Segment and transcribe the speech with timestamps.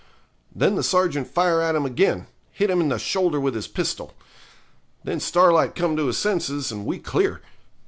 [0.55, 4.15] Then the sergeant fire at him again; hit him in the shoulder with his pistol.
[5.03, 7.43] Then Starlight come to his senses, and we clear.